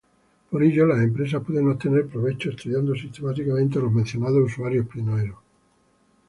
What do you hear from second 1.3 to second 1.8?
pueden